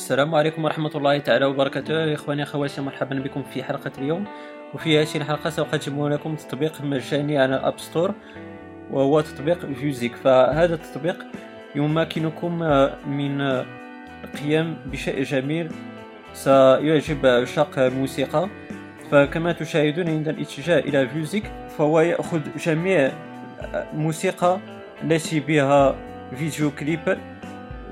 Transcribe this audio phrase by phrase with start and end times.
[0.00, 2.14] السلام عليكم ورحمة الله تعالى وبركاته.
[2.14, 4.24] إخواني أخواتي مرحبا بكم في حلقة اليوم.
[4.74, 8.14] وفي هذه الحلقة سوف أقدم لكم تطبيق مجاني على ال App Store
[8.90, 11.16] وهو تطبيق Vusic فهذا التطبيق
[11.74, 12.58] يمكنكم
[13.06, 13.40] من
[14.24, 15.68] القيام بشيء جميل.
[16.32, 18.48] سيعجب عشاق الموسيقى.
[19.10, 21.44] فكما تشاهدون عند الاتجاه إلى Vusic
[21.78, 23.12] فهو يأخذ جميع
[23.92, 24.58] الموسيقى
[25.04, 25.96] التي بها
[26.36, 27.18] فيديو كليب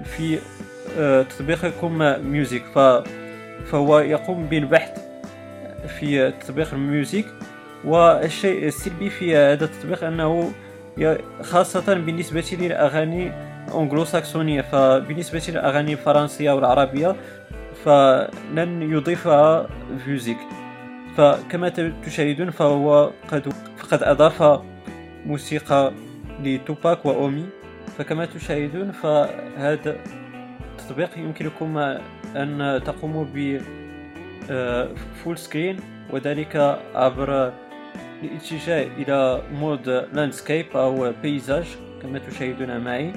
[0.05, 0.39] في
[1.31, 1.99] تطبيقكم
[2.33, 2.63] Music.
[3.67, 4.99] فهو يقوم بالبحث
[5.99, 7.27] في تطبيق ال Music
[7.85, 10.53] والشيء السلبي في هذا التطبيق أنه
[11.43, 13.33] خاصة بالنسبة للأغاني
[13.75, 17.17] أنجلو ساكسونية فبالنسبة للأغاني الفرنسية والعربية
[17.85, 19.67] فلن يضيفها
[20.05, 20.39] Vusic
[21.17, 21.69] فكما
[22.07, 23.53] تشاهدون فهو قد
[23.91, 24.61] قد أضاف
[25.27, 25.93] موسيقى
[26.43, 27.47] لتوباك وأومي.
[27.99, 29.97] فكما تشاهدون فهذا
[30.89, 31.79] التطبيق يمكنكم
[32.37, 33.61] أن تقوموا ب
[35.25, 35.77] full آه، screen
[36.11, 37.53] وذلك عبر
[38.23, 41.67] الاتجاه إلى mode landscape أو paysage
[42.03, 43.13] كما تشاهدون معي.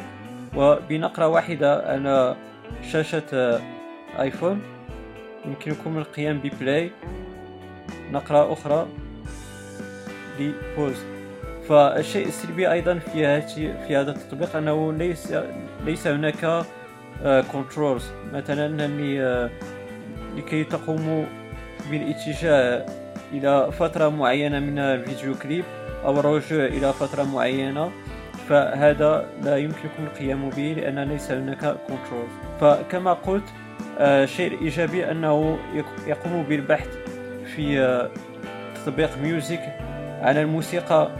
[0.55, 2.35] وبنقرة واحدة على
[2.91, 3.61] شاشة
[4.19, 4.61] iPhone
[5.45, 6.91] يمكنكم القيام ب play
[8.11, 8.87] نقرة أخرى
[10.39, 10.95] ل pause
[11.69, 13.41] فالشيء السلبي أيضا في
[13.87, 15.33] في هذا التطبيق أنه ليس
[15.85, 16.65] ليس هناك
[17.23, 18.89] controls آه، مثلا
[19.21, 19.49] آه،
[20.35, 21.25] لكي تقوموا
[21.91, 22.85] بالاتجاه
[23.33, 25.63] إلى فترة معينة من الفيديو كليب
[26.05, 27.91] أو الرجوع إلى فترة معينة
[28.49, 32.27] فهذا لا يمكنكم القيام به لأن ليس هناك control
[32.61, 33.43] فكما قلت
[33.99, 35.59] الشيء آه، الإيجابي أنه
[36.07, 36.97] يقوم بالبحث
[37.55, 38.09] في
[38.85, 39.61] تطبيق Music
[40.21, 41.11] على الموسيقى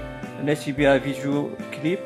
[0.44, 2.00] التي بها فيديو كليب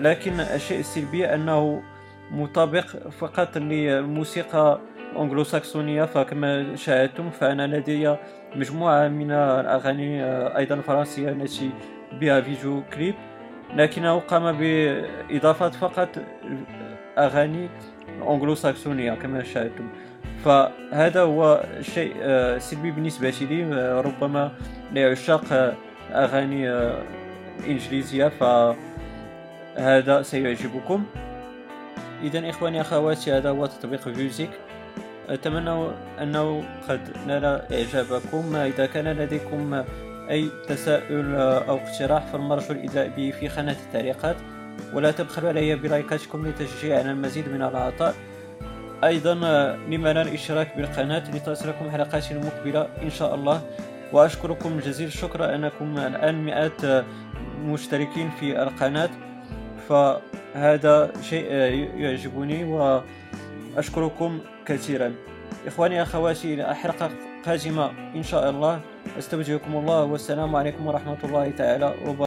[0.00, 1.82] لكن الشيء السلبي أنه
[2.30, 2.86] مطابق
[3.18, 4.80] فقط للموسيقى
[5.18, 8.16] أنجلو ساكسونية فكما شاهدتم فأنا لدي
[8.56, 11.70] مجموعة من الأغاني آه، أيضا فرنسية التي
[12.20, 13.14] بها فيديو كليب
[13.74, 16.08] لكنه قام بإضافة فقط
[17.18, 17.68] أغاني
[18.28, 19.88] أنجلو ساكسونية كما شاهدتم.
[20.44, 24.52] فهذا هو شيء آه، سلبي بالنسبة لي آه، ربما
[24.92, 25.76] لعشاق
[26.12, 26.70] أغاني
[27.68, 31.04] إنجليزية فهذا سيعجبكم.
[32.22, 34.50] إذا إخواني أخواتي هذا هو تطبيق فيوزيك
[35.28, 35.90] أتمنى
[36.22, 38.56] أنه قد نال إعجابكم.
[38.56, 39.84] إذا كان لديكم
[40.30, 44.36] أي تساؤل أو اقتراح فالمرجو الإدلاء به في خانة التعليقات.
[44.92, 48.14] ولا تبخلوا علي بلايكاتكم لتشجيع على المزيد من العطاء.
[49.04, 49.34] أيضا
[49.88, 53.60] لما لا الإشتراك بالقناة لتصلكم حلقات المقبلة إن شاء الله.
[54.12, 55.54] وأشكركم جزيل الشكر.
[55.54, 57.04] أنكم الآن مئات
[57.60, 59.10] مشتركين في القناة.
[60.56, 61.52] فهذا شيء
[62.00, 65.12] يعجبني وأشكركم كثيرا.
[65.66, 67.10] إخواني أخواتي إلى حلقة
[67.46, 68.80] قادمة إن شاء الله.
[69.18, 72.25] أستودعكم الله والسلام عليكم ورحمة الله تعالى وبركاته.